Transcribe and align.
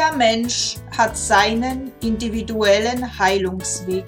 Jeder 0.00 0.16
Mensch 0.16 0.76
hat 0.96 1.14
seinen 1.14 1.92
individuellen 2.00 3.18
Heilungsweg. 3.18 4.06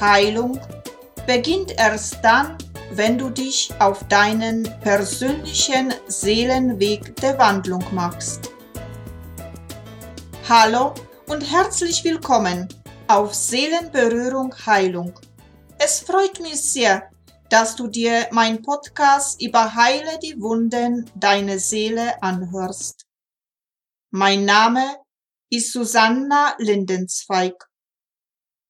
Heilung 0.00 0.58
beginnt 1.28 1.78
erst 1.78 2.16
dann, 2.20 2.58
wenn 2.90 3.16
du 3.16 3.30
dich 3.30 3.70
auf 3.78 4.02
deinen 4.08 4.64
persönlichen 4.80 5.94
Seelenweg 6.08 7.14
der 7.20 7.38
Wandlung 7.38 7.84
machst. 7.92 8.50
Hallo 10.48 10.92
und 11.28 11.42
herzlich 11.42 12.02
willkommen 12.02 12.66
auf 13.06 13.32
Seelenberührung 13.32 14.52
Heilung. 14.66 15.12
Es 15.78 16.00
freut 16.00 16.40
mich 16.40 16.60
sehr, 16.60 17.04
dass 17.48 17.76
du 17.76 17.86
dir 17.86 18.26
mein 18.32 18.60
Podcast 18.60 19.40
über 19.40 19.72
Heile 19.76 20.18
die 20.20 20.34
Wunden 20.40 21.08
deiner 21.14 21.60
Seele 21.60 22.20
anhörst. 22.20 23.06
Mein 24.12 24.44
Name 24.44 24.96
ist 25.50 25.72
Susanna 25.72 26.56
Lindenzweig. 26.58 27.68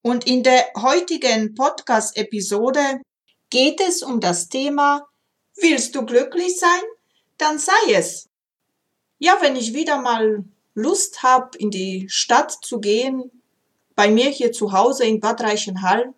Und 0.03 0.27
in 0.27 0.43
der 0.43 0.67
heutigen 0.77 1.55
Podcast-Episode 1.55 3.01
geht 3.49 3.81
es 3.81 4.03
um 4.03 4.21
das 4.21 4.51
Thema 4.51 5.09
Willst 5.57 5.95
du 5.95 6.05
glücklich 6.05 6.59
sein? 6.59 6.83
Dann 7.39 7.59
sei 7.59 7.95
es. 7.95 8.29
Ja, 9.19 9.39
wenn 9.41 9.57
ich 9.57 9.73
wieder 9.73 10.03
mal 10.03 10.45
Lust 10.75 11.23
habe, 11.23 11.57
in 11.57 11.71
die 11.71 12.07
Stadt 12.11 12.53
zu 12.63 12.79
gehen, 12.79 13.31
bei 13.95 14.11
mir 14.11 14.29
hier 14.29 14.53
zu 14.53 14.73
Hause 14.73 15.07
in 15.07 15.21
Bad 15.21 15.41
Reichenhall, 15.41 16.13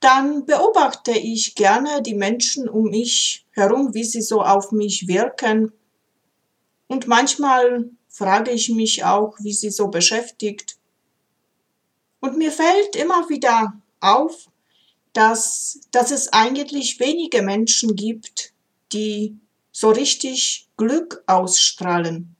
dann 0.00 0.46
beobachte 0.46 1.12
ich 1.12 1.54
gerne 1.54 2.02
die 2.02 2.14
Menschen 2.14 2.68
um 2.68 2.90
mich 2.90 3.46
herum, 3.52 3.94
wie 3.94 4.04
sie 4.04 4.20
so 4.20 4.42
auf 4.42 4.72
mich 4.72 5.06
wirken 5.06 5.72
und 6.86 7.06
manchmal 7.06 7.90
frage 8.08 8.50
ich 8.50 8.68
mich 8.68 9.04
auch, 9.04 9.36
wie 9.40 9.52
sie 9.52 9.70
so 9.70 9.88
beschäftigt. 9.88 10.76
Und 12.20 12.36
mir 12.38 12.52
fällt 12.52 12.96
immer 12.96 13.28
wieder 13.28 13.80
auf, 14.00 14.48
dass, 15.12 15.80
dass 15.90 16.10
es 16.10 16.32
eigentlich 16.32 17.00
wenige 17.00 17.42
Menschen 17.42 17.96
gibt, 17.96 18.52
die 18.92 19.36
so 19.72 19.90
richtig 19.90 20.68
Glück 20.76 21.22
ausstrahlen. 21.26 22.36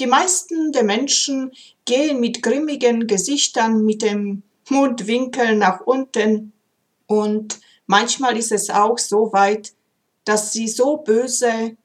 Die 0.00 0.06
meisten 0.06 0.72
der 0.72 0.84
Menschen 0.84 1.52
gehen 1.84 2.20
mit 2.20 2.42
grimmigen 2.42 3.06
Gesichtern, 3.06 3.84
mit 3.84 4.02
dem 4.02 4.42
Mundwinkel 4.68 5.56
nach 5.56 5.80
unten 5.80 6.52
und 7.06 7.60
manchmal 7.86 8.36
ist 8.36 8.52
es 8.52 8.68
auch 8.68 8.98
so 8.98 9.32
weit, 9.32 9.72
dass 10.24 10.52
sie 10.52 10.68
so 10.68 10.98
böse 10.98 11.76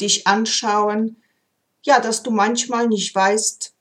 dich 0.00 0.26
anschauen, 0.26 1.22
ja, 1.82 2.00
dass 2.00 2.22
du 2.22 2.30
manchmal 2.30 2.88
nicht 2.88 3.14
weißt, 3.14 3.72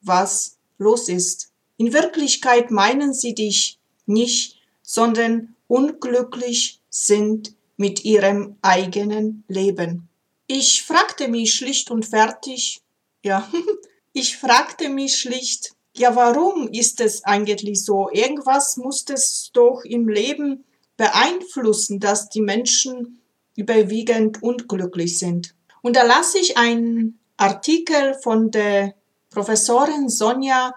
was 0.00 0.58
los 0.78 1.08
ist. 1.08 1.50
In 1.76 1.92
Wirklichkeit 1.92 2.70
meinen 2.70 3.14
sie 3.14 3.34
dich 3.34 3.78
nicht, 4.06 4.56
sondern 4.82 5.54
unglücklich 5.66 6.80
sind 6.90 7.54
mit 7.76 8.04
ihrem 8.04 8.56
eigenen 8.62 9.44
Leben. 9.48 10.08
Ich 10.46 10.82
fragte 10.82 11.28
mich 11.28 11.54
schlicht 11.54 11.90
und 11.90 12.06
fertig, 12.06 12.80
ja, 13.22 13.48
ich 14.12 14.36
fragte 14.36 14.88
mich 14.88 15.16
schlicht, 15.18 15.74
ja, 15.96 16.14
warum 16.16 16.68
ist 16.68 17.00
es 17.00 17.24
eigentlich 17.24 17.84
so? 17.84 18.08
Irgendwas 18.10 18.76
muss 18.76 19.04
es 19.08 19.50
doch 19.52 19.84
im 19.84 20.08
Leben 20.08 20.64
beeinflussen, 20.96 22.00
dass 22.00 22.28
die 22.28 22.40
Menschen 22.40 23.17
überwiegend 23.58 24.40
unglücklich 24.40 25.18
sind. 25.18 25.54
Und 25.82 25.96
da 25.96 26.04
lasse 26.04 26.38
ich 26.38 26.56
einen 26.56 27.18
Artikel 27.36 28.14
von 28.22 28.52
der 28.52 28.94
Professorin 29.30 30.08
Sonja 30.08 30.74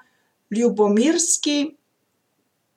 Lyubomirski, 0.49 1.77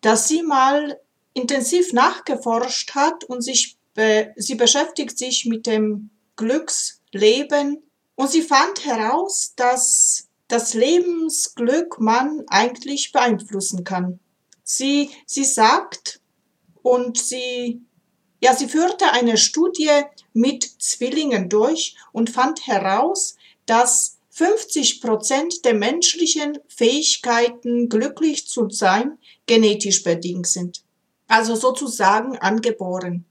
dass 0.03 0.29
sie 0.29 0.43
mal 0.43 1.01
intensiv 1.33 1.95
nachgeforscht 1.95 2.95
hat 2.95 3.25
und 3.25 3.41
sich 3.41 3.79
be 3.95 4.33
sie 4.37 4.57
beschäftigt 4.57 5.17
sich 5.19 5.47
mit 5.47 5.67
dem 5.67 6.11
Glücksleben 6.37 7.83
und 8.15 8.31
sie 8.31 8.43
fand 8.43 8.85
heraus, 8.85 9.55
dass 9.57 10.29
das 10.49 10.75
Lebensglück 10.75 11.99
man 11.99 12.45
eigentlich 12.49 13.11
beeinflussen 13.11 13.85
kann. 13.85 14.21
Sie, 14.63 15.11
sie 15.27 15.45
sagt 15.45 16.21
und 16.83 17.17
sie 17.19 17.81
ja, 18.44 18.55
sie 18.55 18.69
führte 18.69 19.10
eine 19.12 19.38
Studie 19.38 20.03
mit 20.34 20.65
Zwillingen 20.78 21.49
durch 21.49 21.97
und 22.12 22.28
fand 22.28 22.66
heraus, 22.66 23.37
dass 23.65 24.19
50 24.32 25.00
Prozent 25.00 25.65
der 25.65 25.72
menschlichen 25.72 26.59
Fähigkeiten, 26.69 27.88
glücklich 27.88 28.47
zu 28.47 28.69
sein, 28.69 29.16
genetisch 29.47 30.03
bedingt 30.03 30.47
sind. 30.47 30.82
Also 31.27 31.56
sozusagen 31.56 32.37
angeboren. 32.37 33.25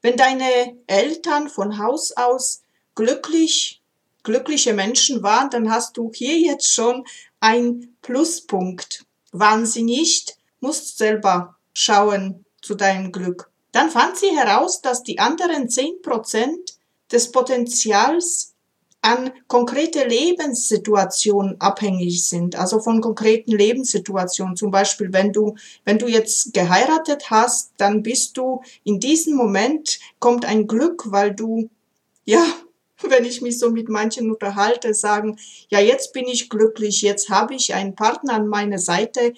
Wenn 0.00 0.16
deine 0.16 0.78
Eltern 0.86 1.50
von 1.50 1.76
Haus 1.76 2.12
aus 2.12 2.62
glücklich, 2.94 3.82
glückliche 4.22 4.72
Menschen 4.72 5.22
waren, 5.22 5.50
dann 5.50 5.70
hast 5.70 5.98
du 5.98 6.10
hier 6.14 6.38
jetzt 6.38 6.72
schon 6.72 7.04
ein 7.38 7.94
Pluspunkt. 8.00 9.04
Waren 9.32 9.66
sie 9.66 9.82
nicht, 9.82 10.38
musst 10.60 10.96
selber 10.96 11.56
schauen 11.74 12.46
zu 12.62 12.76
deinem 12.76 13.12
Glück. 13.12 13.50
Dann 13.72 13.90
fand 13.90 14.16
sie 14.16 14.36
heraus, 14.36 14.80
dass 14.80 15.02
die 15.02 15.18
anderen 15.18 15.68
10% 15.68 16.76
des 17.10 17.30
Potenzials 17.32 18.54
an 19.06 19.30
konkrete 19.46 20.04
Lebenssituationen 20.04 21.60
abhängig 21.60 22.28
sind, 22.28 22.56
also 22.56 22.80
von 22.80 23.00
konkreten 23.00 23.52
Lebenssituationen. 23.52 24.56
Zum 24.56 24.72
Beispiel, 24.72 25.12
wenn 25.12 25.32
du, 25.32 25.54
wenn 25.84 25.98
du 25.98 26.08
jetzt 26.08 26.52
geheiratet 26.52 27.30
hast, 27.30 27.70
dann 27.76 28.02
bist 28.02 28.36
du 28.36 28.62
in 28.82 28.98
diesem 28.98 29.36
Moment 29.36 30.00
kommt 30.18 30.44
ein 30.44 30.66
Glück, 30.66 31.04
weil 31.12 31.32
du, 31.32 31.70
ja, 32.24 32.44
wenn 33.02 33.24
ich 33.24 33.42
mich 33.42 33.60
so 33.60 33.70
mit 33.70 33.88
manchen 33.88 34.28
unterhalte, 34.28 34.92
sagen, 34.92 35.38
ja, 35.68 35.78
jetzt 35.78 36.12
bin 36.12 36.26
ich 36.26 36.50
glücklich, 36.50 37.02
jetzt 37.02 37.30
habe 37.30 37.54
ich 37.54 37.74
einen 37.74 37.94
Partner 37.94 38.32
an 38.32 38.48
meiner 38.48 38.78
Seite, 38.78 39.34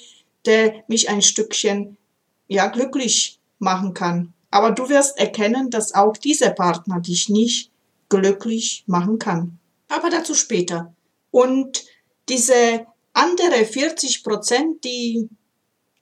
der 0.46 0.82
mich 0.88 1.10
ein 1.10 1.20
Stückchen, 1.20 1.98
ja, 2.46 2.68
glücklich 2.68 3.37
machen 3.58 3.94
kann. 3.94 4.32
Aber 4.50 4.70
du 4.70 4.88
wirst 4.88 5.18
erkennen, 5.18 5.70
dass 5.70 5.94
auch 5.94 6.16
dieser 6.16 6.50
Partner 6.50 7.00
dich 7.00 7.28
nicht 7.28 7.70
glücklich 8.08 8.84
machen 8.86 9.18
kann. 9.18 9.58
Aber 9.88 10.10
dazu 10.10 10.34
später. 10.34 10.94
Und 11.30 11.84
diese 12.28 12.86
andere 13.12 13.64
40 13.64 14.22
Prozent, 14.22 14.84
die, 14.84 15.28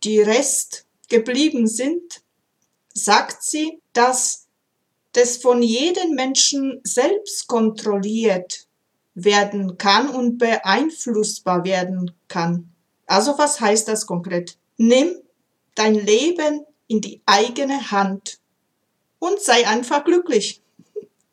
die 0.05 0.21
Rest 0.21 0.87
geblieben 1.09 1.67
sind, 1.67 2.23
sagt 2.95 3.43
sie, 3.43 3.81
dass 3.93 4.47
das 5.13 5.39
von 5.39 5.63
jedem 5.63 6.11
Menschen 6.15 6.81
selbst 6.85 7.47
kontrolliert 7.47 8.67
werden 9.15 9.79
kann 9.79 10.11
und 10.11 10.37
beeinflussbar 10.37 11.65
werden 11.65 12.11
kann. 12.29 12.71
Also 13.07 13.39
was 13.39 13.61
heißt 13.61 13.89
das 13.89 14.07
konkret? 14.07 14.59
Nimm 14.77 15.17
dein 15.75 15.95
Leben 15.95 16.66
in 16.89 17.01
die 17.01 17.21
eigene 17.27 17.91
Hand 17.91 18.39
und 19.19 19.41
sei 19.41 19.67
einfach 19.67 20.05
glücklich. 20.05 20.63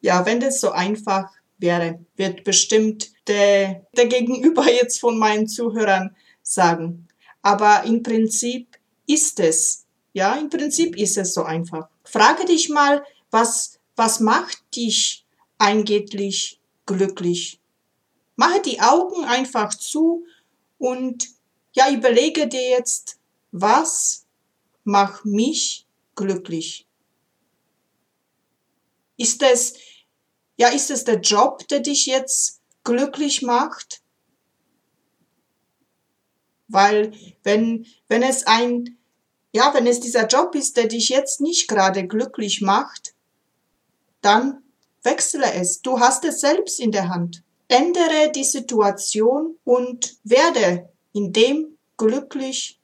Ja, 0.02 0.26
wenn 0.26 0.40
das 0.40 0.60
so 0.60 0.72
einfach 0.72 1.32
wäre, 1.58 2.00
wird 2.16 2.44
bestimmt 2.44 3.12
der, 3.28 3.86
der 3.96 4.08
Gegenüber 4.08 4.70
jetzt 4.72 5.00
von 5.00 5.18
meinen 5.18 5.48
Zuhörern 5.48 6.16
sagen. 6.42 7.08
Aber 7.42 7.84
im 7.84 8.04
Prinzip 8.04 8.78
ist 9.08 9.40
es, 9.40 9.86
ja, 10.14 10.36
im 10.36 10.50
Prinzip 10.50 10.98
ist 10.98 11.18
es 11.18 11.34
so 11.34 11.44
einfach. 11.44 11.88
Frage 12.04 12.46
dich 12.46 12.70
mal, 12.70 13.04
was, 13.32 13.80
was 13.96 14.20
macht 14.20 14.64
dich 14.76 15.26
eigentlich 15.58 16.60
glücklich? 16.86 17.60
Mache 18.36 18.62
die 18.62 18.82
Augen 18.82 19.26
einfach 19.26 19.74
zu 19.74 20.26
und 20.78 21.28
ja, 21.74 21.92
überlege 21.92 22.48
dir 22.48 22.70
jetzt, 22.70 23.18
was 23.52 24.23
mach 24.84 25.24
mich 25.24 25.86
glücklich. 26.16 26.88
Ist 29.18 29.42
es, 29.44 29.76
ja, 30.58 30.70
ist 30.70 30.92
es 30.92 31.04
der 31.04 31.20
Job, 31.20 31.68
der 31.68 31.80
dich 31.80 32.06
jetzt 32.06 32.62
glücklich 32.84 33.42
macht? 33.42 34.02
Weil 36.68 37.14
wenn, 37.44 37.86
wenn 38.08 38.24
es 38.24 38.48
ein, 38.48 38.98
ja, 39.54 39.74
wenn 39.74 39.86
es 39.86 40.00
dieser 40.00 40.28
Job 40.28 40.56
ist, 40.56 40.78
der 40.78 40.88
dich 40.88 41.10
jetzt 41.10 41.40
nicht 41.42 41.68
gerade 41.68 42.08
glücklich 42.08 42.62
macht, 42.62 43.14
dann 44.22 44.64
wechsle 45.04 45.54
es. 45.54 45.82
Du 45.82 46.00
hast 46.00 46.26
es 46.26 46.42
selbst 46.42 46.80
in 46.80 46.92
der 46.92 47.10
Hand. 47.10 47.44
Ändere 47.68 48.32
die 48.34 48.44
Situation 48.44 49.58
und 49.64 50.18
werde 50.24 50.90
in 51.14 51.32
dem 51.32 51.78
glücklich 51.98 52.80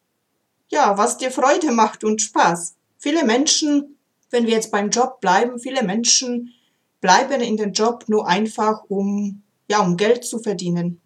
ja, 0.70 0.98
was 0.98 1.18
dir 1.18 1.32
Freude 1.32 1.72
macht 1.72 2.04
und 2.04 2.22
Spaß. 2.22 2.76
Viele 2.98 3.26
Menschen, 3.26 3.98
wenn 4.30 4.46
wir 4.46 4.54
jetzt 4.54 4.72
beim 4.72 4.90
Job 4.90 5.20
bleiben, 5.20 5.60
viele 5.60 5.84
Menschen 5.84 6.54
bleiben 7.02 7.42
in 7.42 7.58
den 7.58 7.74
Job 7.74 8.06
nur 8.08 8.28
einfach, 8.28 8.84
um, 8.88 9.44
ja, 9.70 9.80
um 9.80 9.98
Geld 9.98 10.26
zu 10.26 10.40
verdienen. 10.40 11.02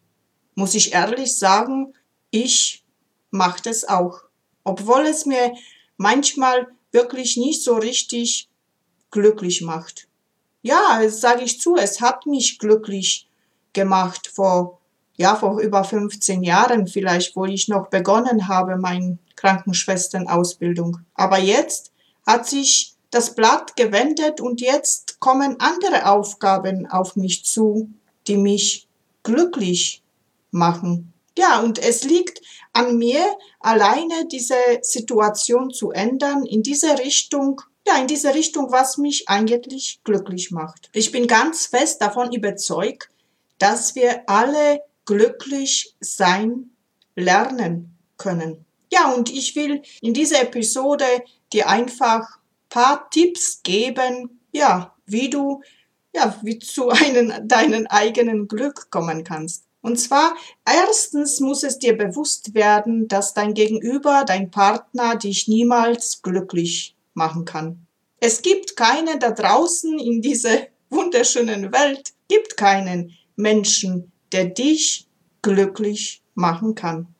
Muss 0.55 0.75
ich 0.75 0.93
ehrlich 0.93 1.37
sagen, 1.37 1.93
ich 2.31 2.83
mache 3.31 3.61
das 3.63 3.87
auch. 3.87 4.21
Obwohl 4.63 5.01
es 5.01 5.25
mir 5.25 5.53
manchmal 5.97 6.67
wirklich 6.91 7.37
nicht 7.37 7.63
so 7.63 7.75
richtig 7.75 8.49
glücklich 9.11 9.61
macht. 9.61 10.07
Ja, 10.61 11.01
sage 11.09 11.43
ich 11.43 11.59
zu, 11.59 11.75
es 11.75 12.01
hat 12.01 12.25
mich 12.25 12.57
glücklich 12.59 13.27
gemacht 13.73 14.27
vor, 14.27 14.79
ja, 15.17 15.35
vor 15.35 15.59
über 15.59 15.83
15 15.83 16.43
Jahren 16.43 16.87
vielleicht, 16.87 17.35
wo 17.35 17.45
ich 17.45 17.67
noch 17.67 17.89
begonnen 17.89 18.47
habe, 18.47 18.77
meine 18.77 19.17
Krankenschwesternausbildung. 19.43 20.99
Aber 21.13 21.37
jetzt 21.37 21.91
hat 22.25 22.47
sich 22.47 22.95
das 23.11 23.35
Blatt 23.35 23.75
gewendet 23.75 24.41
und 24.41 24.61
jetzt 24.61 25.19
kommen 25.19 25.57
andere 25.59 26.09
Aufgaben 26.09 26.87
auf 26.87 27.15
mich 27.15 27.45
zu, 27.45 27.91
die 28.27 28.37
mich 28.37 28.87
glücklich 29.21 30.01
machen. 30.51 31.13
Ja, 31.37 31.59
und 31.59 31.77
es 31.79 32.03
liegt 32.03 32.41
an 32.71 32.97
mir, 32.97 33.23
alleine 33.59 34.27
diese 34.31 34.55
Situation 34.81 35.71
zu 35.71 35.91
ändern, 35.91 36.45
in 36.45 36.63
diese 36.63 36.97
Richtung, 36.99 37.61
ja, 37.85 37.97
in 37.97 38.07
diese 38.07 38.33
Richtung, 38.33 38.71
was 38.71 38.97
mich 38.97 39.27
eigentlich 39.27 39.99
glücklich 40.03 40.51
macht. 40.51 40.89
Ich 40.93 41.11
bin 41.11 41.27
ganz 41.27 41.65
fest 41.65 42.01
davon 42.01 42.31
überzeugt, 42.31 43.09
dass 43.57 43.95
wir 43.95 44.27
alle 44.27 44.81
glücklich 45.05 45.95
sein 45.99 46.69
lernen 47.15 47.97
können. 48.17 48.65
Ja, 48.93 49.11
und 49.11 49.31
ich 49.31 49.55
will 49.55 49.81
in 50.01 50.13
dieser 50.13 50.43
Episode 50.43 51.05
dir 51.51 51.67
einfach 51.67 52.27
paar 52.69 53.09
Tipps 53.09 53.61
geben, 53.63 54.39
ja, 54.51 54.93
wie 55.07 55.31
du 55.31 55.63
ja, 56.15 56.37
wie 56.43 56.59
zu 56.59 56.89
einem, 56.89 57.33
deinen 57.47 57.87
eigenen 57.87 58.47
Glück 58.47 58.91
kommen 58.91 59.23
kannst. 59.23 59.65
Und 59.81 59.99
zwar, 59.99 60.35
erstens 60.63 61.39
muss 61.39 61.63
es 61.63 61.79
dir 61.79 61.97
bewusst 61.97 62.53
werden, 62.53 63.07
dass 63.07 63.33
dein 63.33 63.55
Gegenüber, 63.55 64.25
dein 64.25 64.51
Partner 64.51 65.15
dich 65.15 65.47
niemals 65.47 66.21
glücklich 66.21 66.95
machen 67.15 67.45
kann. 67.45 67.87
Es 68.19 68.43
gibt 68.43 68.77
keinen 68.77 69.19
da 69.19 69.31
draußen 69.31 69.97
in 69.97 70.21
dieser 70.21 70.67
wunderschönen 70.91 71.73
Welt, 71.73 72.13
gibt 72.27 72.57
keinen 72.57 73.17
Menschen, 73.37 74.11
der 74.31 74.45
dich 74.45 75.07
glücklich 75.41 76.21
machen 76.35 76.75
kann. 76.75 77.12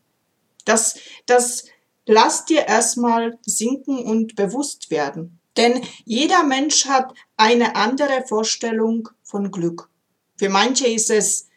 Das, 0.66 0.96
das 1.26 1.66
lass 2.06 2.46
dir 2.46 2.68
erstmal 2.68 3.38
sinken 3.46 4.00
und 4.00 4.36
bewusst 4.36 4.92
werden. 4.92 5.40
Denn 5.58 5.82
jeder 6.06 6.44
Mensch 6.44 6.86
hat 6.86 7.14
eine 7.38 7.76
andere 7.76 8.24
Vorstellung 8.28 9.10
von 9.24 9.52
Glück. 9.52 9.90
Für 10.38 10.50
manche 10.50 10.88
ist 10.88 11.10
es 11.10 11.48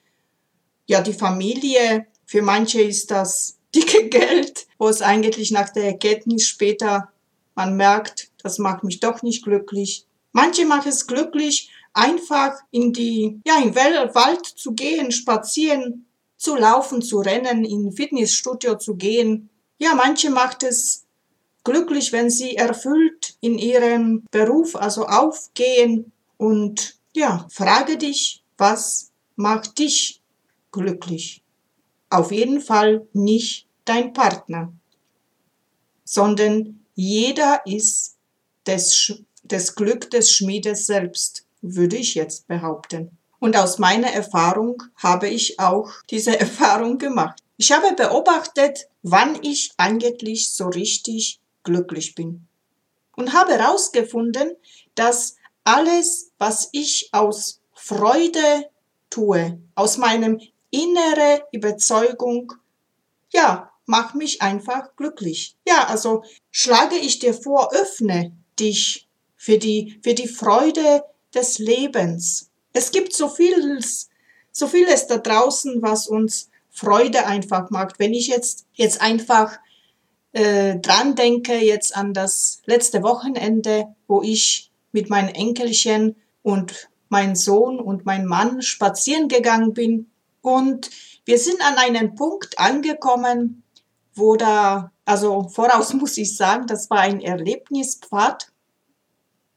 ja 0.87 1.01
die 1.01 1.15
Familie, 1.15 2.07
für 2.27 2.43
manche 2.43 2.83
ist 2.83 3.11
das 3.11 3.59
dicke 3.75 4.09
Geld, 4.09 4.67
wo 4.79 4.89
es 4.89 5.03
eigentlich 5.03 5.51
nach 5.51 5.71
der 5.71 5.85
Erkenntnis 5.85 6.47
später 6.47 7.13
man 7.55 7.77
merkt, 7.77 8.31
das 8.43 8.59
macht 8.59 8.85
mich 8.85 9.01
doch 9.01 9.23
nicht 9.23 9.43
glücklich. 9.43 10.07
Manche 10.33 10.67
machen 10.67 10.91
es 10.91 11.07
glücklich, 11.07 11.71
einfach 11.95 12.53
in 12.71 12.93
die, 12.93 13.41
ja, 13.47 13.59
in 13.63 13.75
Wald 13.75 14.45
zu 14.45 14.73
gehen, 14.75 15.11
spazieren, 15.11 16.07
zu 16.37 16.57
laufen, 16.57 17.03
zu 17.03 17.21
rennen, 17.21 17.65
in 17.65 17.93
Fitnessstudio 17.93 18.77
zu 18.77 18.97
gehen. 18.97 19.49
Ja, 19.79 19.95
manche 19.95 20.31
macht 20.31 20.63
es 20.63 21.07
glücklich, 21.65 22.13
wenn 22.13 22.31
sie 22.31 22.57
erfüllt 22.57 23.37
in 23.41 23.59
ihrem 23.59 24.25
Beruf, 24.31 24.77
also 24.77 25.07
aufgehen 25.07 26.13
und 26.37 26.97
ja, 27.15 27.47
frage 27.51 27.97
dich, 27.97 28.43
was 28.59 29.11
macht 29.37 29.79
dich 29.79 30.21
glücklich? 30.71 31.43
Auf 32.11 32.31
jeden 32.31 32.61
Fall 32.61 33.07
nicht 33.13 33.67
dein 33.85 34.13
Partner, 34.13 34.73
sondern 36.05 36.81
jeder 36.95 37.63
ist 37.67 38.17
des, 38.67 39.23
des 39.43 39.75
Glück 39.75 40.11
des 40.11 40.31
Schmiedes 40.31 40.87
selbst, 40.87 41.47
würde 41.63 41.97
ich 41.97 42.15
jetzt 42.15 42.47
behaupten. 42.47 43.17
Und 43.47 43.57
aus 43.57 43.79
meiner 43.79 44.11
Erfahrung 44.11 44.83
habe 44.97 45.29
ich 45.29 45.61
auch 45.61 45.89
diese 46.11 46.37
Erfahrung 46.41 46.99
gemacht. 46.99 47.39
Ich 47.57 47.71
habe 47.71 47.95
beobachtet, 47.95 48.89
wann 49.05 49.39
ich 49.41 49.71
eigentlich 49.77 50.53
so 50.53 50.67
richtig 50.67 51.39
glücklich 51.63 52.17
bin. 52.17 52.49
Und 53.15 53.35
habe 53.35 53.53
herausgefunden, 53.53 54.57
dass 54.97 55.37
alles, 55.63 56.33
was 56.39 56.71
ich 56.73 57.11
aus 57.13 57.61
Freude 57.73 58.69
tue, 59.11 59.61
aus 59.77 59.97
meinem 59.97 60.41
innere 60.73 61.47
Überzeugung, 61.53 62.53
ja, 63.31 63.71
mach 63.85 64.15
mich 64.15 64.43
einfach 64.43 64.97
glücklich. 64.97 65.55
Ja, 65.69 65.87
also 65.87 66.25
schlage 66.51 66.97
ich 66.97 67.21
dir 67.21 67.33
vor, 67.33 67.73
öffne 67.73 68.37
dich 68.59 69.09
für 69.37 69.57
die, 69.57 70.01
für 70.03 70.15
die 70.15 70.27
Freude 70.27 71.05
des 71.33 71.59
Lebens. 71.59 72.51
Es 72.77 72.91
gibt 72.91 73.15
so 73.15 73.31
vieles, 73.31 74.11
so 74.53 74.67
vieles 74.67 75.07
da 75.07 75.17
draußen, 75.17 75.81
was 75.81 76.09
uns 76.09 76.51
Freude 76.71 77.25
einfach 77.25 77.71
macht. 77.71 77.99
Wenn 77.99 78.13
ich 78.13 78.29
jetzt, 78.29 78.67
jetzt 78.75 79.01
einfach 79.01 79.59
äh, 80.33 80.79
dran 80.81 81.15
denke, 81.15 81.55
jetzt 81.55 81.97
an 81.97 82.13
das 82.13 82.61
letzte 82.67 83.03
Wochenende, 83.03 83.95
wo 84.07 84.21
ich 84.21 84.71
mit 84.93 85.09
meinen 85.09 85.31
Enkelchen 85.31 86.17
und 86.43 86.91
mein 87.09 87.35
Sohn 87.35 87.81
und 87.81 88.05
mein 88.05 88.27
Mann 88.27 88.61
spazieren 88.61 89.29
gegangen 89.29 89.73
bin. 89.73 90.11
Und 90.43 90.91
wir 91.25 91.39
sind 91.39 91.63
an 91.67 91.77
einen 91.77 92.15
Punkt 92.15 92.59
angekommen, 92.59 93.63
wo 94.15 94.37
da, 94.37 94.93
also 95.07 95.49
voraus 95.49 95.95
muss 95.95 96.19
ich 96.19 96.37
sagen, 96.37 96.67
das 96.67 96.91
war 96.91 96.99
ein 96.99 97.23
Erlebnispfad. 97.23 98.53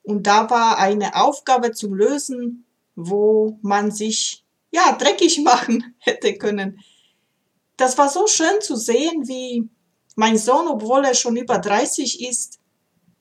Und 0.04 0.26
da 0.26 0.50
war 0.50 0.78
eine 0.78 1.16
Aufgabe 1.18 1.74
zu 1.74 1.94
lösen, 1.94 2.66
wo 3.00 3.58
man 3.62 3.92
sich, 3.92 4.44
ja, 4.72 4.92
dreckig 4.92 5.40
machen 5.40 5.96
hätte 6.00 6.34
können. 6.36 6.80
Das 7.78 7.98
war 7.98 8.10
so 8.10 8.28
schön 8.28 8.60
zu 8.62 8.76
sehen, 8.76 9.28
wie 9.28 9.70
mein 10.16 10.38
Sohn, 10.38 10.68
obwohl 10.68 11.06
er 11.06 11.16
schon 11.16 11.38
über 11.38 11.60
30 11.60 12.28
ist, 12.28 12.60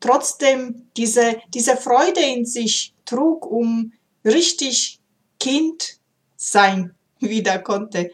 trotzdem 0.01 0.89
diese, 0.97 1.41
diese 1.55 1.77
Freude 1.77 2.21
in 2.21 2.45
sich 2.45 2.93
trug, 3.05 3.47
um 3.47 3.93
richtig 4.25 5.01
Kind 5.39 5.99
sein 6.37 6.95
wieder 7.21 7.61
konnte. 7.61 8.11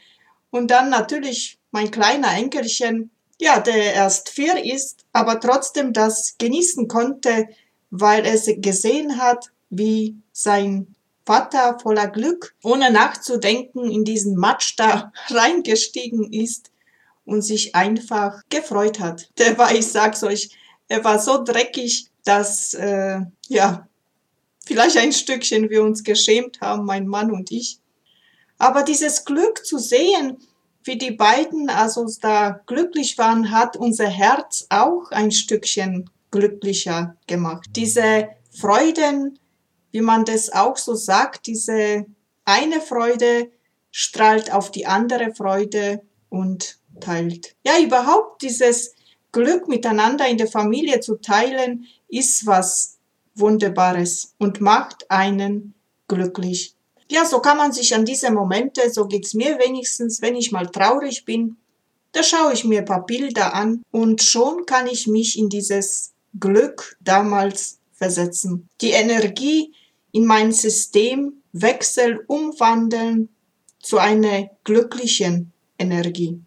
Und 0.50 0.71
dann 0.71 0.90
natürlich 0.90 1.59
mein 1.71 1.90
kleiner 1.90 2.33
Enkelchen, 2.37 3.11
ja, 3.40 3.59
der 3.59 3.94
erst 3.94 4.28
vier 4.28 4.62
ist, 4.64 5.04
aber 5.12 5.40
trotzdem 5.40 5.92
das 5.92 6.37
genießen 6.38 6.87
konnte, 6.88 7.49
weil 7.90 8.25
er 8.25 8.38
gesehen 8.56 9.18
hat, 9.18 9.50
wie 9.71 10.16
sein 10.33 10.93
Vater 11.26 11.78
voller 11.81 12.09
Glück, 12.09 12.54
ohne 12.62 12.90
nachzudenken, 12.90 13.90
in 13.90 14.04
diesen 14.04 14.37
Matsch 14.37 14.75
da 14.76 15.12
reingestiegen 15.28 16.33
ist 16.33 16.71
und 17.25 17.43
sich 17.43 17.75
einfach 17.75 18.43
gefreut 18.50 19.00
hat. 19.00 19.31
Der 19.38 19.57
war, 19.57 19.75
ich 19.75 19.87
sag's 19.87 20.23
euch, 20.23 20.50
er 20.88 21.04
war 21.04 21.19
so 21.19 21.43
dreckig, 21.43 22.11
dass, 22.25 22.75
äh, 22.75 23.21
ja, 23.49 23.88
vielleicht 24.66 24.97
ein 24.97 25.12
Stückchen 25.12 25.71
wir 25.71 25.83
uns 25.83 26.04
geschämt 26.04 26.61
haben, 26.61 26.85
mein 26.85 27.07
Mann 27.07 27.31
und 27.31 27.50
ich. 27.50 27.78
Aber 28.59 28.83
dieses 28.83 29.25
Glück 29.25 29.64
zu 29.64 29.78
sehen, 29.78 30.38
wie 30.85 30.99
die 30.99 31.12
beiden 31.12 31.71
also 31.71 32.07
da 32.21 32.61
glücklich 32.66 33.16
waren, 33.16 33.50
hat 33.50 33.76
unser 33.76 34.07
Herz 34.07 34.66
auch 34.69 35.11
ein 35.11 35.33
Stückchen 35.33 36.11
glücklicher 36.31 37.16
gemacht. 37.26 37.71
Diese 37.75 38.28
Freuden, 38.50 39.38
wie 39.94 40.00
man 40.00 40.24
das 40.24 40.52
auch 40.52 40.76
so 40.76 40.96
sagt, 40.96 41.46
diese 41.46 42.04
eine 42.44 42.80
Freude 42.80 43.52
strahlt 43.92 44.52
auf 44.52 44.72
die 44.72 44.86
andere 44.86 45.32
Freude 45.32 46.02
und 46.30 46.78
teilt. 46.98 47.54
Ja, 47.64 47.78
überhaupt 47.78 48.42
dieses 48.42 48.96
Glück 49.30 49.68
miteinander 49.68 50.26
in 50.26 50.36
der 50.36 50.48
Familie 50.48 50.98
zu 50.98 51.14
teilen, 51.20 51.86
ist 52.08 52.44
was 52.44 52.98
Wunderbares 53.36 54.34
und 54.38 54.60
macht 54.60 55.08
einen 55.12 55.74
glücklich. 56.08 56.74
Ja, 57.08 57.24
so 57.24 57.38
kann 57.38 57.56
man 57.56 57.70
sich 57.72 57.94
an 57.94 58.04
diese 58.04 58.32
Momente, 58.32 58.90
so 58.90 59.06
geht's 59.06 59.32
mir 59.32 59.60
wenigstens, 59.60 60.20
wenn 60.20 60.34
ich 60.34 60.50
mal 60.50 60.66
traurig 60.66 61.24
bin, 61.24 61.56
da 62.10 62.24
schaue 62.24 62.52
ich 62.52 62.64
mir 62.64 62.80
ein 62.80 62.84
paar 62.84 63.06
Bilder 63.06 63.54
an 63.54 63.84
und 63.92 64.24
schon 64.24 64.66
kann 64.66 64.88
ich 64.88 65.06
mich 65.06 65.38
in 65.38 65.48
dieses 65.48 66.14
Glück 66.40 66.96
damals 67.00 67.78
versetzen. 67.92 68.68
Die 68.80 68.90
Energie 68.90 69.72
in 70.14 70.25
mein 70.25 70.52
System 70.52 71.42
wechseln, 71.52 72.21
umwandeln 72.26 73.28
zu 73.80 73.99
einer 73.99 74.49
glücklichen 74.64 75.52
Energie. 75.78 76.40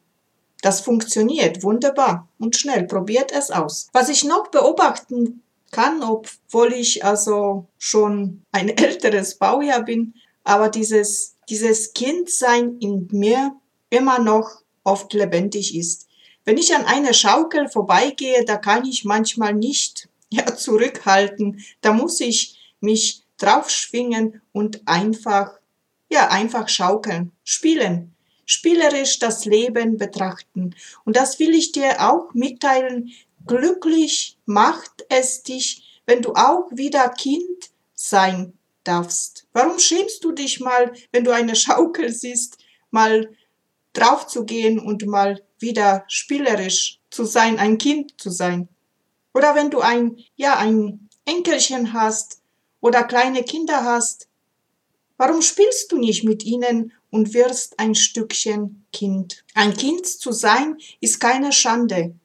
Das 0.62 0.82
funktioniert 0.82 1.62
wunderbar 1.64 2.28
und 2.40 2.56
schnell. 2.56 2.88
Probiert 2.88 3.32
es 3.32 3.52
aus. 3.52 3.90
Was 3.94 4.10
ich 4.10 4.24
noch 4.24 4.48
beobachten 4.48 5.44
kann, 5.72 6.02
obwohl 6.02 6.74
ich 6.74 7.06
also 7.06 7.68
schon 7.78 8.42
ein 8.52 8.70
älteres 8.78 9.36
Baujahr 9.36 9.84
bin, 9.84 10.16
aber 10.44 10.70
dieses 10.70 11.38
dieses 11.50 11.94
Kindsein 11.94 12.78
in 12.80 13.08
mir 13.12 13.56
immer 13.90 14.20
noch 14.20 14.62
oft 14.84 15.14
lebendig 15.14 15.76
ist. 15.76 16.08
Wenn 16.46 16.58
ich 16.58 16.74
an 16.76 16.86
einer 16.86 17.14
Schaukel 17.14 17.68
vorbeigehe, 17.68 18.46
da 18.46 18.58
kann 18.58 18.86
ich 18.86 19.06
manchmal 19.06 19.54
nicht 19.54 20.08
ja, 20.30 20.56
zurückhalten. 20.56 21.64
Da 21.82 21.94
muss 21.94 22.20
ich 22.20 22.74
mich 22.80 23.24
draufschwingen 23.38 24.42
und 24.52 24.88
einfach, 24.88 25.60
ja, 26.10 26.30
einfach 26.30 26.70
schaukeln, 26.70 27.32
spielen, 27.44 28.16
spielerisch 28.46 29.20
das 29.20 29.46
Leben 29.46 29.98
betrachten. 29.98 30.76
Und 31.06 31.16
das 31.16 31.40
will 31.40 31.54
ich 31.54 31.72
dir 31.72 32.10
auch 32.10 32.34
mitteilen. 32.34 33.12
Glücklich 33.46 34.38
macht 34.46 35.06
es 35.10 35.44
dich, 35.44 36.02
wenn 36.06 36.22
du 36.22 36.34
auch 36.34 36.70
wieder 36.72 37.10
Kind 37.10 37.72
sein 37.94 38.54
darfst. 38.84 39.46
Warum 39.54 39.80
schämst 39.80 40.24
du 40.24 40.32
dich 40.32 40.60
mal, 40.60 40.94
wenn 41.12 41.24
du 41.24 41.32
eine 41.32 41.56
Schaukel 41.64 42.12
siehst, 42.12 42.58
mal 42.90 43.30
drauf 43.94 44.28
zu 44.28 44.46
gehen 44.46 44.80
und 44.80 45.06
mal 45.06 45.44
wieder 45.60 46.06
spielerisch 46.08 47.00
zu 47.10 47.26
sein, 47.26 47.60
ein 47.60 47.78
Kind 47.78 48.20
zu 48.20 48.30
sein? 48.30 48.70
Oder 49.34 49.56
wenn 49.56 49.70
du 49.70 49.82
ein, 49.82 50.18
ja, 50.36 50.58
ein 50.58 51.10
Enkelchen 51.26 51.94
hast 51.94 52.42
oder 52.82 53.04
kleine 53.04 53.44
Kinder 53.44 53.84
hast, 53.84 54.28
warum 55.18 55.42
spielst 55.42 55.92
du 55.92 55.98
nicht 55.98 56.24
mit 56.24 56.44
ihnen 56.44 56.94
und 57.10 57.34
wirst 57.34 57.80
ein 57.80 57.96
Stückchen 57.96 58.86
Kind? 58.92 59.44
Ein 59.54 59.76
Kind 59.76 60.06
zu 60.06 60.32
sein 60.32 60.78
ist 61.02 61.20
keine 61.20 61.52
Schande. 61.52 62.16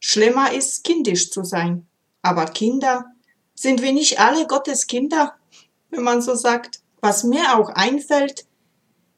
Schlimmer 0.00 0.52
ist, 0.52 0.84
kindisch 0.84 1.30
zu 1.30 1.44
sein. 1.44 1.86
Aber 2.22 2.46
Kinder, 2.46 3.06
sind 3.54 3.82
wir 3.82 3.92
nicht 3.92 4.20
alle 4.20 4.46
Gottes 4.46 4.86
Kinder? 4.86 5.38
wenn 5.90 6.02
man 6.02 6.22
so 6.22 6.34
sagt. 6.34 6.80
Was 7.00 7.22
mir 7.22 7.56
auch 7.56 7.68
einfällt, 7.70 8.46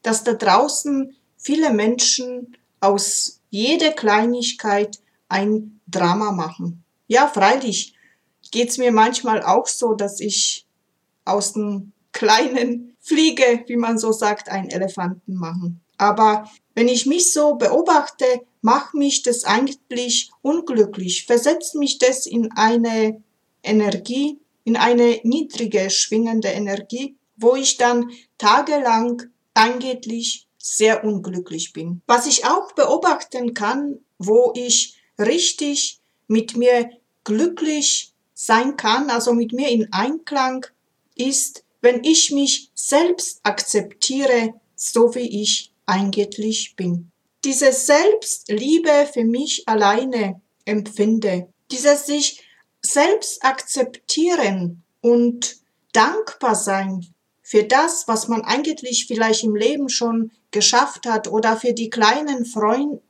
dass 0.02 0.22
da 0.22 0.34
draußen 0.34 1.16
viele 1.38 1.72
Menschen 1.72 2.56
aus 2.80 3.40
jeder 3.48 3.92
Kleinigkeit 3.92 4.98
ein 5.28 5.80
Drama 5.86 6.32
machen. 6.32 6.84
Ja, 7.06 7.26
freilich 7.26 7.94
geht's 8.50 8.78
mir 8.78 8.92
manchmal 8.92 9.42
auch 9.42 9.66
so, 9.66 9.94
dass 9.94 10.20
ich 10.20 10.66
aus 11.24 11.54
einem 11.54 11.92
kleinen 12.12 12.96
Fliege, 13.00 13.64
wie 13.66 13.76
man 13.76 13.98
so 13.98 14.12
sagt, 14.12 14.48
einen 14.48 14.70
Elefanten 14.70 15.34
machen. 15.34 15.80
Aber 15.96 16.50
wenn 16.74 16.88
ich 16.88 17.06
mich 17.06 17.32
so 17.32 17.54
beobachte, 17.54 18.24
macht 18.62 18.94
mich 18.94 19.22
das 19.22 19.44
eigentlich 19.44 20.30
unglücklich, 20.42 21.26
versetzt 21.26 21.74
mich 21.74 21.98
das 21.98 22.26
in 22.26 22.50
eine 22.52 23.22
Energie, 23.62 24.38
in 24.64 24.76
eine 24.76 25.20
niedrige 25.22 25.90
schwingende 25.90 26.48
Energie, 26.48 27.16
wo 27.36 27.54
ich 27.54 27.76
dann 27.76 28.10
tagelang 28.38 29.22
eigentlich 29.54 30.46
sehr 30.58 31.04
unglücklich 31.04 31.72
bin. 31.72 32.02
Was 32.06 32.26
ich 32.26 32.44
auch 32.44 32.72
beobachten 32.72 33.54
kann, 33.54 33.98
wo 34.18 34.52
ich 34.54 34.96
richtig 35.18 36.00
mit 36.28 36.56
mir 36.56 36.90
glücklich 37.24 38.09
sein 38.42 38.78
kann, 38.78 39.10
also 39.10 39.34
mit 39.34 39.52
mir 39.52 39.68
in 39.68 39.92
Einklang, 39.92 40.64
ist, 41.14 41.62
wenn 41.82 42.02
ich 42.04 42.30
mich 42.30 42.70
selbst 42.74 43.40
akzeptiere, 43.42 44.54
so 44.74 45.14
wie 45.14 45.42
ich 45.42 45.74
eigentlich 45.84 46.74
bin. 46.74 47.10
Diese 47.44 47.70
Selbstliebe 47.70 49.06
für 49.12 49.24
mich 49.24 49.68
alleine 49.68 50.40
empfinde, 50.64 51.48
dieses 51.70 52.06
sich 52.06 52.42
selbst 52.80 53.44
akzeptieren 53.44 54.84
und 55.02 55.56
dankbar 55.92 56.54
sein 56.54 57.06
für 57.42 57.64
das, 57.64 58.08
was 58.08 58.28
man 58.28 58.40
eigentlich 58.40 59.06
vielleicht 59.06 59.44
im 59.44 59.54
Leben 59.54 59.90
schon 59.90 60.30
geschafft 60.50 61.04
hat 61.04 61.28
oder 61.28 61.58
für 61.58 61.74
die 61.74 61.90
kleinen 61.90 62.46
Freuden 62.46 63.00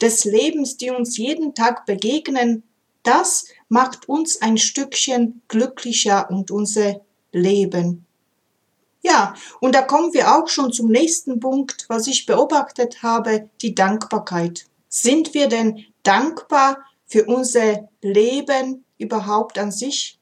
des 0.00 0.24
Lebens, 0.24 0.76
die 0.76 0.90
uns 0.90 1.16
jeden 1.16 1.56
Tag 1.56 1.84
begegnen, 1.84 2.62
das 3.08 3.46
macht 3.70 4.06
uns 4.06 4.42
ein 4.42 4.58
Stückchen 4.58 5.40
glücklicher 5.48 6.30
und 6.30 6.50
unser 6.50 7.00
Leben. 7.32 8.04
Ja, 9.02 9.34
und 9.60 9.74
da 9.74 9.80
kommen 9.80 10.12
wir 10.12 10.34
auch 10.34 10.48
schon 10.48 10.72
zum 10.72 10.88
nächsten 10.90 11.40
Punkt, 11.40 11.86
was 11.88 12.06
ich 12.06 12.26
beobachtet 12.26 13.02
habe, 13.02 13.48
die 13.62 13.74
Dankbarkeit. 13.74 14.66
Sind 14.88 15.32
wir 15.32 15.48
denn 15.48 15.86
dankbar 16.02 16.84
für 17.06 17.24
unser 17.24 17.88
Leben 18.02 18.84
überhaupt 18.98 19.58
an 19.58 19.72
sich? 19.72 20.18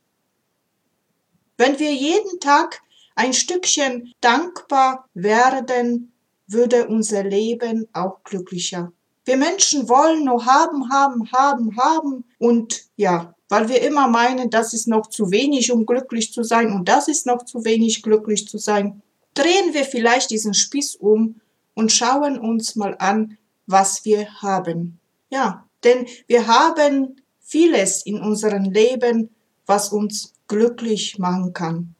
Wenn 1.56 1.80
wir 1.80 1.92
jeden 1.92 2.38
Tag 2.38 2.82
ein 3.16 3.32
Stückchen 3.32 4.12
dankbar 4.20 5.08
werden, 5.14 6.12
würde 6.46 6.86
unser 6.86 7.24
Leben 7.24 7.88
auch 7.92 8.22
glücklicher. 8.22 8.92
Wir 9.26 9.36
Menschen 9.36 9.88
wollen 9.88 10.24
nur 10.24 10.46
haben, 10.46 10.88
haben, 10.90 11.30
haben, 11.32 11.76
haben 11.76 12.24
und 12.38 12.84
ja, 12.96 13.34
weil 13.48 13.68
wir 13.68 13.82
immer 13.82 14.06
meinen, 14.06 14.50
das 14.50 14.72
ist 14.72 14.86
noch 14.86 15.08
zu 15.08 15.32
wenig, 15.32 15.72
um 15.72 15.84
glücklich 15.84 16.32
zu 16.32 16.44
sein 16.44 16.72
und 16.72 16.88
das 16.88 17.08
ist 17.08 17.26
noch 17.26 17.44
zu 17.44 17.64
wenig, 17.64 18.02
glücklich 18.02 18.48
zu 18.48 18.56
sein, 18.56 19.02
drehen 19.34 19.74
wir 19.74 19.84
vielleicht 19.84 20.30
diesen 20.30 20.54
Spieß 20.54 20.96
um 20.96 21.40
und 21.74 21.90
schauen 21.90 22.38
uns 22.38 22.76
mal 22.76 22.96
an, 23.00 23.36
was 23.66 24.04
wir 24.04 24.32
haben. 24.42 25.00
Ja, 25.28 25.66
denn 25.82 26.06
wir 26.28 26.46
haben 26.46 27.20
vieles 27.40 28.06
in 28.06 28.20
unserem 28.20 28.64
Leben, 28.64 29.30
was 29.66 29.90
uns 29.90 30.34
glücklich 30.46 31.18
machen 31.18 31.52
kann. 31.52 31.94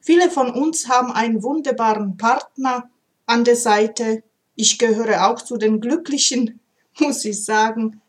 Viele 0.00 0.30
von 0.30 0.50
uns 0.50 0.88
haben 0.88 1.12
einen 1.12 1.44
wunderbaren 1.44 2.16
Partner 2.16 2.90
an 3.26 3.44
der 3.44 3.54
Seite. 3.54 4.24
Ich 4.56 4.78
gehöre 4.78 5.28
auch 5.28 5.40
zu 5.40 5.56
den 5.56 5.80
Glücklichen, 5.80 6.60
muss 6.98 7.24
ich 7.24 7.44
sagen. 7.44 8.00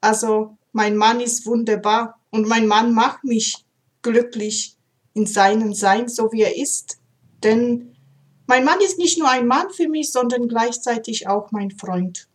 Also 0.00 0.56
mein 0.72 0.96
Mann 0.96 1.20
ist 1.20 1.46
wunderbar 1.46 2.20
und 2.30 2.46
mein 2.46 2.66
Mann 2.66 2.94
macht 2.94 3.24
mich 3.24 3.64
glücklich 4.02 4.76
in 5.14 5.26
seinem 5.26 5.74
Sein, 5.74 6.08
so 6.08 6.32
wie 6.32 6.42
er 6.42 6.56
ist. 6.56 6.98
Denn 7.42 7.96
mein 8.46 8.64
Mann 8.64 8.80
ist 8.80 8.98
nicht 8.98 9.18
nur 9.18 9.28
ein 9.28 9.46
Mann 9.46 9.70
für 9.70 9.88
mich, 9.88 10.12
sondern 10.12 10.48
gleichzeitig 10.48 11.28
auch 11.28 11.50
mein 11.52 11.70
Freund. 11.70 12.28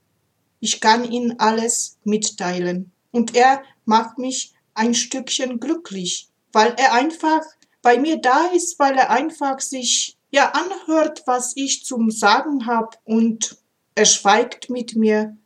Ich 0.59 0.79
kann 0.79 1.09
ihm 1.09 1.35
alles 1.37 1.97
mitteilen. 2.03 2.91
Und 3.11 3.35
er 3.35 3.63
macht 3.85 4.17
mich 4.17 4.53
ein 4.73 4.93
Stückchen 4.93 5.59
glücklich, 5.59 6.29
weil 6.51 6.73
er 6.77 6.93
einfach 6.93 7.41
bei 7.81 7.99
mir 7.99 8.17
da 8.17 8.47
ist, 8.47 8.79
weil 8.79 8.95
er 8.95 9.09
einfach 9.09 9.59
sich 9.59 10.17
ja 10.31 10.51
anhört, 10.51 11.23
was 11.25 11.53
ich 11.55 11.85
zum 11.85 12.11
Sagen 12.11 12.65
habe 12.65 12.97
und 13.05 13.57
er 13.93 14.05
schweigt 14.05 14.69
mit 14.69 14.95
mir 14.95 15.37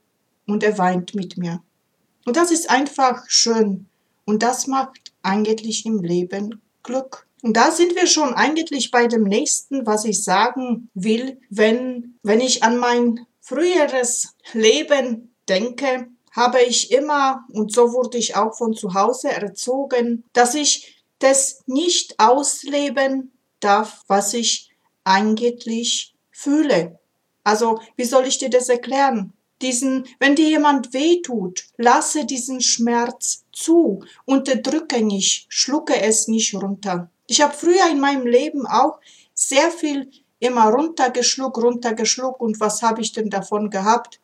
und 0.49 0.63
er 0.63 0.77
weint 0.77 1.15
mit 1.15 1.37
mir. 1.37 1.61
Und 2.25 2.35
das 2.35 2.51
ist 2.51 2.69
einfach 2.69 3.23
schön 3.27 3.87
und 4.25 4.43
das 4.43 4.67
macht 4.67 5.11
eigentlich 5.23 5.85
im 5.85 6.01
Leben 6.03 6.61
Glück. 6.83 7.27
Und 7.41 7.55
da 7.55 7.71
sind 7.71 7.95
wir 7.95 8.07
schon 8.07 8.33
eigentlich 8.33 8.91
bei 8.91 9.07
dem 9.07 9.23
nächsten, 9.23 9.85
was 9.85 10.05
ich 10.05 10.23
sagen 10.23 10.89
will, 10.93 11.39
wenn, 11.49 12.19
wenn 12.21 12.41
ich 12.41 12.63
an 12.63 12.77
mein 12.77 13.25
früheres 13.39 14.35
Leben 14.53 15.33
denke, 15.47 16.07
habe 16.31 16.61
ich 16.61 16.91
immer, 16.91 17.45
und 17.49 17.73
so 17.73 17.93
wurde 17.93 18.17
ich 18.17 18.35
auch 18.35 18.55
von 18.55 18.73
zu 18.73 18.93
Hause 18.93 19.29
erzogen, 19.29 20.23
dass 20.33 20.53
ich 20.53 21.03
das 21.19 21.63
nicht 21.65 22.19
ausleben 22.19 23.31
darf, 23.59 24.03
was 24.07 24.33
ich 24.33 24.69
eigentlich 25.03 26.13
fühle. 26.31 26.99
Also, 27.43 27.79
wie 27.95 28.05
soll 28.05 28.25
ich 28.25 28.37
dir 28.37 28.49
das 28.49 28.69
erklären? 28.69 29.33
Diesen, 29.61 30.05
wenn 30.19 30.35
dir 30.35 30.47
jemand 30.47 30.93
wehtut, 30.93 31.65
lasse 31.77 32.25
diesen 32.25 32.61
Schmerz 32.61 33.43
zu, 33.51 34.03
unterdrücke 34.25 35.03
nicht, 35.03 35.47
schlucke 35.49 36.01
es 36.01 36.27
nicht 36.27 36.55
runter. 36.55 37.09
Ich 37.27 37.41
habe 37.41 37.53
früher 37.53 37.89
in 37.91 37.99
meinem 37.99 38.25
Leben 38.25 38.65
auch 38.65 38.99
sehr 39.33 39.69
viel 39.69 40.09
immer 40.39 40.69
runtergeschluckt, 40.69 41.57
runtergeschluckt 41.57 42.41
und 42.41 42.59
was 42.59 42.81
habe 42.81 43.01
ich 43.01 43.11
denn 43.11 43.29
davon 43.29 43.69
gehabt? 43.69 44.21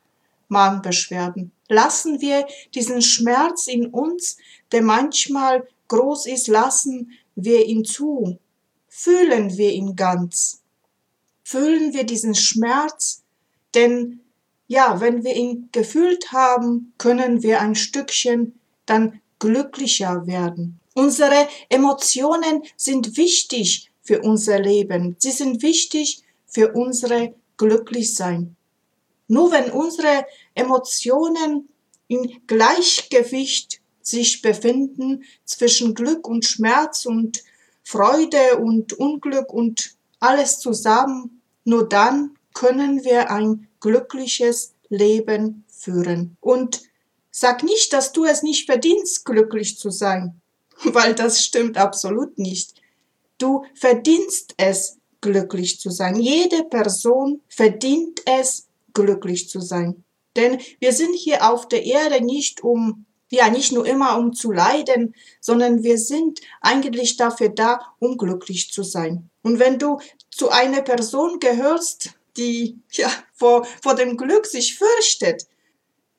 Magenbeschwerden. 0.47 1.51
Lassen 1.67 2.21
wir 2.21 2.47
diesen 2.73 3.01
Schmerz 3.01 3.67
in 3.67 3.87
uns, 3.87 4.37
der 4.71 4.81
manchmal 4.81 5.67
groß 5.87 6.27
ist, 6.27 6.47
lassen 6.47 7.11
wir 7.35 7.65
ihn 7.65 7.83
zu. 7.83 8.39
Fühlen 8.87 9.57
wir 9.57 9.71
ihn 9.71 9.95
ganz. 9.95 10.61
Fühlen 11.43 11.93
wir 11.93 12.05
diesen 12.05 12.35
Schmerz, 12.35 13.23
denn 13.73 14.21
ja, 14.67 14.99
wenn 14.99 15.23
wir 15.23 15.35
ihn 15.35 15.69
gefühlt 15.71 16.31
haben, 16.31 16.93
können 16.97 17.43
wir 17.43 17.61
ein 17.61 17.75
Stückchen 17.75 18.59
dann 18.85 19.21
glücklicher 19.39 20.25
werden. 20.27 20.79
Unsere 20.93 21.47
Emotionen 21.69 22.63
sind 22.77 23.17
wichtig 23.17 23.91
für 24.01 24.21
unser 24.21 24.59
Leben. 24.59 25.15
Sie 25.19 25.31
sind 25.31 25.61
wichtig 25.61 26.23
für 26.47 26.71
unsere 26.73 27.33
Glücklichsein. 27.57 28.55
Nur 29.27 29.51
wenn 29.51 29.71
unsere 29.71 30.25
Emotionen 30.53 31.67
in 32.07 32.41
Gleichgewicht 32.47 33.81
sich 34.01 34.41
befinden 34.41 35.23
zwischen 35.45 35.95
Glück 35.95 36.27
und 36.27 36.45
Schmerz 36.45 37.05
und 37.05 37.43
Freude 37.83 38.57
und 38.59 38.93
Unglück 38.93 39.51
und 39.51 39.95
alles 40.19 40.59
zusammen, 40.59 41.41
nur 41.65 41.89
dann 41.89 42.35
können 42.53 43.03
wir 43.03 43.31
ein 43.31 43.67
glückliches 43.85 44.73
Leben 44.89 45.63
führen. 45.67 46.37
Und 46.41 46.81
sag 47.29 47.61
nicht, 47.61 47.93
dass 47.93 48.13
du 48.13 48.25
es 48.25 48.41
nicht 48.41 48.65
verdienst, 48.65 49.25
glücklich 49.25 49.77
zu 49.77 49.91
sein, 49.91 50.41
weil 50.83 51.13
das 51.13 51.45
stimmt 51.45 51.77
absolut 51.77 52.39
nicht. 52.39 52.81
Du 53.37 53.63
verdienst 53.75 54.55
es, 54.57 54.97
glücklich 55.21 55.79
zu 55.79 55.91
sein. 55.91 56.19
Jede 56.19 56.63
Person 56.63 57.41
verdient 57.47 58.21
es, 58.25 58.67
glücklich 58.93 59.49
zu 59.49 59.59
sein. 59.59 60.03
Denn 60.35 60.59
wir 60.79 60.93
sind 60.93 61.13
hier 61.13 61.47
auf 61.51 61.67
der 61.67 61.83
Erde 61.85 62.23
nicht 62.25 62.63
um, 62.63 63.05
ja, 63.31 63.49
nicht 63.49 63.71
nur 63.71 63.85
immer 63.85 64.17
um 64.17 64.33
zu 64.33 64.51
leiden, 64.51 65.13
sondern 65.41 65.83
wir 65.83 65.99
sind 65.99 66.41
eigentlich 66.61 67.17
dafür 67.17 67.49
da, 67.49 67.81
um 67.99 68.17
glücklich 68.17 68.71
zu 68.71 68.81
sein. 68.81 69.29
Und 69.43 69.59
wenn 69.59 69.77
du 69.77 69.99
zu 70.31 70.49
einer 70.49 70.81
Person 70.81 71.39
gehörst, 71.39 72.15
die, 72.37 72.79
ja, 72.91 73.11
vor, 73.33 73.65
vor 73.81 73.95
dem 73.95 74.17
Glück 74.17 74.45
sich 74.45 74.77
fürchtet, 74.77 75.47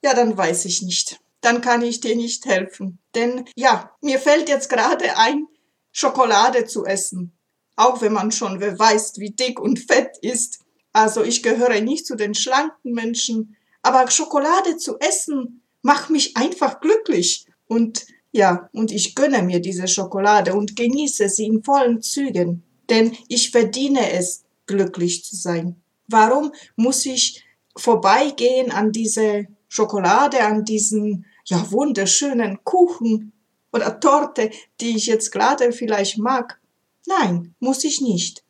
ja, 0.03 0.15
dann 0.15 0.37
weiß 0.37 0.65
ich 0.67 0.83
nicht. 0.83 1.21
Dann 1.41 1.61
kann 1.61 1.83
ich 1.83 2.01
dir 2.01 2.17
nicht 2.17 2.45
helfen. 2.47 2.99
Denn, 3.15 3.45
ja, 3.55 3.93
mir 4.01 4.19
fällt 4.19 4.49
jetzt 4.49 4.69
gerade 4.69 5.17
ein, 5.19 5.47
Schokolade 5.93 6.67
zu 6.67 6.85
essen 6.85 7.37
auch 7.77 8.01
wenn 8.01 8.13
man 8.13 8.33
schon 8.33 8.61
weiß, 8.61 9.19
wie 9.19 9.31
dick 9.31 9.61
und 9.61 9.79
fett 9.79 10.17
ist. 10.23 10.61
Also 10.93 11.23
ich 11.23 11.43
gehöre 11.43 11.81
nicht 11.83 12.07
zu 12.07 12.17
den 12.17 12.35
schlanken 12.35 12.93
Menschen, 12.93 13.57
aber 13.83 14.11
Schokolade 14.11 14.79
zu 14.79 14.99
essen 14.99 15.63
macht 15.83 16.11
mich 16.11 16.37
einfach 16.37 16.81
glücklich. 16.81 17.47
Und 17.69 18.07
ja, 18.33 18.69
und 18.73 18.91
ich 18.91 19.15
gönne 19.15 19.43
mir 19.43 19.61
diese 19.61 19.87
Schokolade 19.87 20.55
und 20.55 20.75
genieße 20.75 21.29
sie 21.29 21.47
in 21.47 21.63
vollen 21.63 22.03
Zügen, 22.03 22.63
denn 22.89 23.17
ich 23.29 23.51
verdiene 23.51 24.13
es, 24.13 24.45
glücklich 24.67 25.25
zu 25.25 25.37
sein. 25.37 25.81
Warum 26.09 26.53
muss 26.77 27.07
ich 27.07 27.45
vorbeigehen 27.77 28.71
an 28.71 28.93
diese 28.93 29.47
Schokolade, 29.69 30.41
an 30.41 30.65
diesen 30.65 31.27
ja 31.45 31.71
wunderschönen 31.71 32.63
Kuchen 32.65 33.33
oder 33.73 34.01
Torte, 34.01 34.51
die 34.81 34.97
ich 34.97 35.07
jetzt 35.07 35.31
gerade 35.31 35.73
vielleicht 35.73 36.19
mag? 36.19 36.61
Nein, 37.07 37.55
muss 37.61 37.85
ich 37.85 38.01
nicht. 38.01 38.43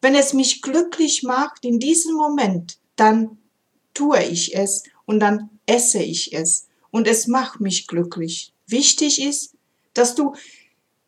Wenn 0.00 0.14
es 0.14 0.32
mich 0.32 0.62
glücklich 0.62 1.22
macht 1.22 1.64
in 1.64 1.78
diesem 1.78 2.14
Moment, 2.14 2.78
dann 2.96 3.38
tue 3.94 4.22
ich 4.22 4.54
es 4.54 4.82
und 5.06 5.20
dann 5.20 5.50
esse 5.66 6.02
ich 6.02 6.32
es 6.32 6.68
und 6.90 7.08
es 7.08 7.26
macht 7.26 7.60
mich 7.60 7.86
glücklich. 7.86 8.52
Wichtig 8.66 9.22
ist, 9.22 9.54
dass 9.94 10.14
du 10.14 10.34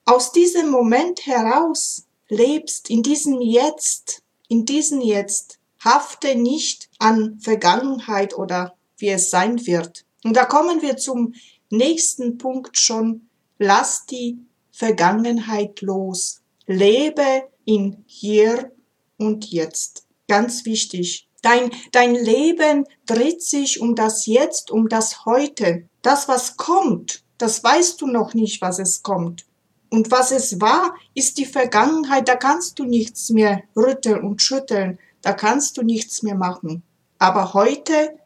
aus 0.05 0.33
diesem 0.33 0.71
Moment 0.71 1.27
heraus 1.27 2.07
lebst, 2.29 2.91
in 2.91 3.03
diesem 3.03 3.41
Jetzt, 3.41 4.23
in 4.49 4.65
diesem 4.65 5.01
Jetzt. 5.01 5.59
Hafte 5.87 6.35
nicht 6.35 6.91
an 6.99 7.39
Vergangenheit 7.41 8.37
oder 8.37 8.77
wie 8.99 9.09
es 9.09 9.31
sein 9.31 9.65
wird. 9.67 10.05
Und 10.25 10.37
da 10.37 10.45
kommen 10.45 10.83
wir 10.83 10.97
zum 10.97 11.35
nächsten 11.71 12.39
Punkt 12.39 12.77
schon. 12.77 13.29
Lass 13.59 14.05
die 14.05 14.39
Vergangenheit 14.73 15.81
los. 15.81 16.43
Lebe 16.67 17.45
in 17.65 18.05
hier 18.07 18.73
und 19.17 19.51
jetzt. 19.51 20.07
Ganz 20.29 20.65
wichtig. 20.65 21.29
Dein, 21.43 21.71
dein 21.93 22.17
Leben 22.17 22.85
dreht 23.07 23.41
sich 23.41 23.81
um 23.81 23.95
das 23.95 24.27
Jetzt, 24.27 24.73
um 24.73 24.89
das 24.89 25.25
Heute. 25.25 25.89
Das, 26.03 26.27
was 26.27 26.57
kommt, 26.57 27.23
das 27.39 27.63
weißt 27.63 28.01
du 28.01 28.09
noch 28.09 28.35
nicht, 28.35 28.61
was 28.61 28.81
es 28.81 29.05
kommt. 29.05 29.47
Und 29.89 30.11
was 30.11 30.33
es 30.33 30.61
war, 30.61 30.97
ist 31.15 31.39
die 31.39 31.47
Vergangenheit. 31.47 32.27
Da 32.29 32.35
kannst 32.35 32.79
du 32.79 32.85
nichts 32.85 33.31
mehr 33.31 33.63
rütteln 33.77 34.25
und 34.25 34.43
schütteln. 34.43 34.99
Da 35.27 35.33
kannst 35.33 35.77
du 35.77 35.83
nichts 35.83 36.23
mehr 36.23 36.37
machen. 36.37 36.85
Aber 37.19 37.53
heute, 37.53 38.17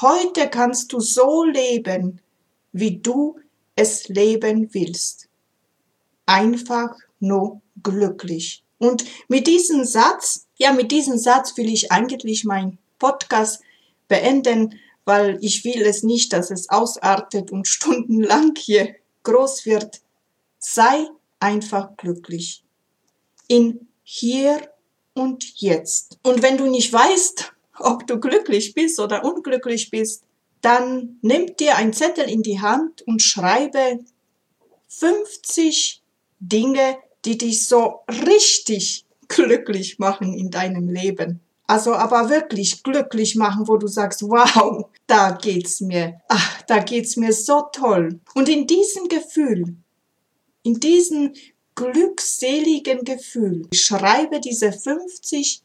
heute 0.00 0.50
kannst 0.50 0.92
du 0.92 0.98
so 0.98 1.44
leben, 1.44 2.20
wie 2.72 2.98
du 2.98 3.38
es 3.76 4.08
leben 4.08 4.74
willst. 4.74 5.28
Einfach 6.26 6.96
nur 7.20 7.60
glücklich. 7.84 8.64
Und 8.78 9.04
mit 9.28 9.46
diesem 9.46 9.84
Satz, 9.84 10.48
ja, 10.56 10.72
mit 10.72 10.90
diesem 10.90 11.18
Satz 11.18 11.56
will 11.56 11.72
ich 11.72 11.92
eigentlich 11.92 12.44
mein 12.44 12.78
Podcast 12.98 13.62
beenden, 14.08 14.76
weil 15.04 15.38
ich 15.42 15.64
will 15.64 15.82
es 15.82 16.02
nicht, 16.02 16.32
dass 16.32 16.50
es 16.50 16.68
ausartet 16.68 17.52
und 17.52 17.68
stundenlang 17.68 18.56
hier 18.56 18.96
groß 19.22 19.66
wird. 19.66 20.00
Sei 20.58 21.06
einfach 21.38 21.96
glücklich. 21.96 22.64
In 23.46 23.86
hier 24.02 24.68
und 25.20 25.60
jetzt. 25.60 26.18
Und 26.22 26.42
wenn 26.42 26.56
du 26.56 26.66
nicht 26.66 26.90
weißt, 26.92 27.52
ob 27.78 28.06
du 28.06 28.18
glücklich 28.18 28.72
bist 28.72 28.98
oder 28.98 29.22
unglücklich 29.22 29.90
bist, 29.90 30.24
dann 30.62 31.18
nimm 31.20 31.56
dir 31.56 31.76
ein 31.76 31.92
Zettel 31.92 32.28
in 32.28 32.42
die 32.42 32.60
Hand 32.60 33.02
und 33.02 33.20
schreibe 33.20 34.00
50 34.88 36.02
Dinge, 36.40 36.96
die 37.24 37.36
dich 37.36 37.66
so 37.66 38.00
richtig 38.08 39.04
glücklich 39.28 39.98
machen 39.98 40.32
in 40.32 40.50
deinem 40.50 40.88
Leben. 40.88 41.40
Also 41.66 41.94
aber 41.94 42.30
wirklich 42.30 42.82
glücklich 42.82 43.36
machen, 43.36 43.68
wo 43.68 43.76
du 43.76 43.86
sagst, 43.86 44.22
wow, 44.22 44.86
da 45.06 45.32
geht's 45.32 45.80
mir, 45.80 46.20
ach, 46.28 46.62
da 46.62 46.78
geht's 46.78 47.16
mir 47.16 47.32
so 47.32 47.62
toll. 47.72 48.20
Und 48.34 48.48
in 48.48 48.66
diesem 48.66 49.06
Gefühl, 49.08 49.76
in 50.62 50.80
diesem 50.80 51.34
glückseligen 51.80 53.04
Gefühl, 53.04 53.66
schreibe 53.72 54.40
diese 54.40 54.72
50 54.72 55.62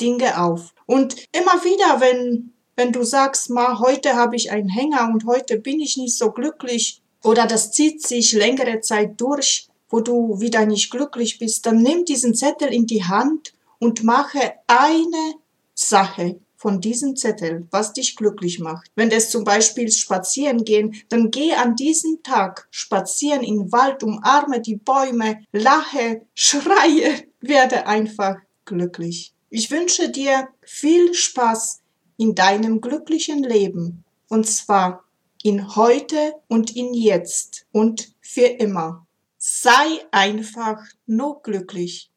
Dinge 0.00 0.40
auf. 0.40 0.72
Und 0.86 1.16
immer 1.32 1.64
wieder, 1.64 2.00
wenn, 2.00 2.52
wenn 2.76 2.92
du 2.92 3.02
sagst, 3.02 3.50
ma, 3.50 3.80
heute 3.80 4.14
habe 4.14 4.36
ich 4.36 4.50
einen 4.52 4.68
Hänger 4.68 5.10
und 5.12 5.26
heute 5.26 5.58
bin 5.58 5.80
ich 5.80 5.96
nicht 5.96 6.16
so 6.16 6.30
glücklich 6.30 7.02
oder 7.24 7.46
das 7.46 7.72
zieht 7.72 8.06
sich 8.06 8.32
längere 8.32 8.80
Zeit 8.80 9.20
durch, 9.20 9.68
wo 9.88 10.00
du 10.00 10.40
wieder 10.40 10.66
nicht 10.66 10.90
glücklich 10.90 11.38
bist, 11.38 11.66
dann 11.66 11.82
nimm 11.82 12.04
diesen 12.04 12.34
Zettel 12.34 12.72
in 12.72 12.86
die 12.86 13.04
Hand 13.04 13.52
und 13.80 14.04
mache 14.04 14.54
eine 14.66 15.34
Sache 15.74 16.38
von 16.56 16.80
diesem 16.80 17.16
Zettel, 17.16 17.66
was 17.70 17.92
dich 17.92 18.16
glücklich 18.16 18.58
macht. 18.58 18.90
Wenn 18.94 19.10
es 19.10 19.30
zum 19.30 19.44
Beispiel 19.44 19.90
spazieren 19.90 20.64
gehen, 20.64 20.94
dann 21.08 21.30
geh 21.30 21.54
an 21.54 21.76
diesem 21.76 22.22
Tag 22.22 22.68
spazieren 22.70 23.42
im 23.42 23.70
Wald, 23.72 24.02
umarme 24.02 24.60
die 24.60 24.76
Bäume, 24.76 25.44
lache, 25.52 26.22
schreie, 26.34 27.24
werde 27.40 27.86
einfach 27.86 28.36
glücklich. 28.64 29.32
Ich 29.50 29.70
wünsche 29.70 30.10
dir 30.10 30.48
viel 30.62 31.14
Spaß 31.14 31.80
in 32.16 32.34
deinem 32.34 32.80
glücklichen 32.80 33.42
Leben 33.42 34.04
und 34.28 34.46
zwar 34.48 35.04
in 35.42 35.76
heute 35.76 36.34
und 36.48 36.74
in 36.74 36.92
jetzt 36.94 37.66
und 37.72 38.12
für 38.20 38.46
immer. 38.46 39.06
Sei 39.38 40.00
einfach 40.10 40.82
nur 41.06 41.42
glücklich. 41.42 42.10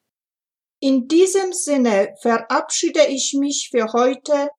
In 0.81 1.07
diesem 1.07 1.51
Sinne 1.51 2.15
verabschiede 2.21 3.05
ich 3.07 3.35
mich 3.37 3.69
für 3.69 3.91
heute. 3.91 4.49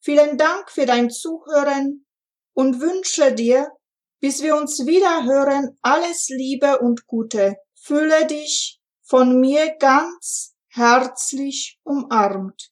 Vielen 0.00 0.36
Dank 0.36 0.70
für 0.70 0.84
dein 0.84 1.10
Zuhören 1.10 2.04
und 2.52 2.80
wünsche 2.80 3.32
dir, 3.32 3.72
bis 4.20 4.42
wir 4.42 4.56
uns 4.56 4.86
wieder 4.86 5.24
hören, 5.24 5.78
alles 5.80 6.28
Liebe 6.28 6.80
und 6.80 7.06
Gute. 7.06 7.56
Fühle 7.74 8.26
dich 8.26 8.78
von 9.02 9.40
mir 9.40 9.74
ganz 9.78 10.54
herzlich 10.68 11.78
umarmt. 11.82 12.70